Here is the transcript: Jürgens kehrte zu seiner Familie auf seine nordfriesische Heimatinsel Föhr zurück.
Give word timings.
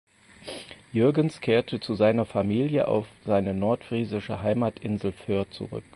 Jürgens 0.93 1.41
kehrte 1.41 1.79
zu 1.79 1.93
seiner 1.93 2.25
Familie 2.25 2.87
auf 2.87 3.05
seine 3.23 3.53
nordfriesische 3.53 4.41
Heimatinsel 4.41 5.11
Föhr 5.11 5.47
zurück. 5.51 5.83